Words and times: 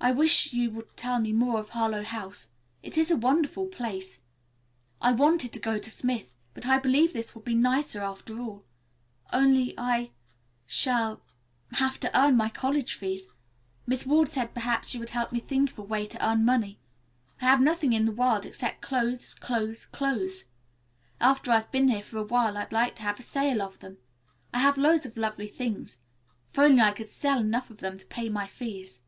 I 0.00 0.12
wish 0.12 0.52
you 0.52 0.70
would 0.70 0.96
tell 0.96 1.18
me 1.18 1.32
more 1.32 1.58
of 1.58 1.70
Harlowe 1.70 2.04
House. 2.04 2.50
It 2.84 2.96
is 2.96 3.10
a 3.10 3.16
wonderful 3.16 3.66
place. 3.66 4.22
I 5.02 5.10
wanted 5.10 5.52
to 5.52 5.58
go 5.58 5.76
to 5.76 5.90
Smith, 5.90 6.34
but 6.54 6.64
I 6.66 6.78
believe 6.78 7.12
this 7.12 7.34
will 7.34 7.42
be 7.42 7.52
nicer 7.56 8.00
after 8.00 8.38
all. 8.40 8.64
Only 9.32 9.74
I 9.76 10.12
shall 10.68 11.20
have 11.72 11.98
to 12.00 12.16
earn 12.16 12.36
my 12.36 12.48
college 12.48 12.94
fees. 12.94 13.26
Miss 13.88 14.06
Ward 14.06 14.28
said 14.28 14.54
perhaps 14.54 14.94
you 14.94 15.00
would 15.00 15.10
help 15.10 15.32
me 15.32 15.40
think 15.40 15.72
of 15.72 15.78
a 15.80 15.82
way 15.82 16.06
to 16.06 16.24
earn 16.26 16.44
money. 16.44 16.78
I 17.40 17.46
have 17.46 17.60
nothing 17.60 17.92
in 17.92 18.04
the 18.04 18.12
world 18.12 18.46
except 18.46 18.80
clothes, 18.80 19.34
clothes, 19.34 19.86
clothes. 19.86 20.44
After 21.20 21.50
I've 21.50 21.72
been 21.72 21.88
here 21.88 22.02
for 22.02 22.18
awhile 22.18 22.56
I'd 22.56 22.72
like 22.72 22.94
to 22.96 23.02
have 23.02 23.18
a 23.18 23.22
sale 23.24 23.60
of 23.60 23.80
them. 23.80 23.98
I 24.54 24.60
have 24.60 24.78
loads 24.78 25.06
of 25.06 25.16
lovely 25.16 25.48
things. 25.48 25.98
If 26.52 26.58
I 26.60 26.68
could 26.92 27.02
only 27.02 27.04
sell 27.04 27.40
enough 27.40 27.68
of 27.68 27.78
them 27.78 27.98
to 27.98 28.06
pay 28.06 28.28
my 28.28 28.46
fees." 28.46 29.02